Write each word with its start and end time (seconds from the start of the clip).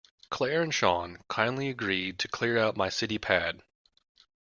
Claire 0.31 0.63
and 0.63 0.73
Sean 0.73 1.19
kindly 1.29 1.69
agreed 1.69 2.17
to 2.17 2.27
clear 2.27 2.57
out 2.57 2.75
my 2.75 2.89
city 2.89 3.19
pad. 3.19 3.61